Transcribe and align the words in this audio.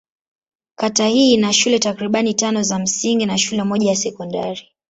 Kata 0.75 1.07
hii 1.07 1.33
ina 1.33 1.53
shule 1.53 1.79
takriban 1.79 2.33
tano 2.35 2.63
za 2.63 2.79
msingi 2.79 3.25
na 3.25 3.37
shule 3.37 3.63
moja 3.63 3.89
ya 3.89 3.95
sekondari. 3.95 4.67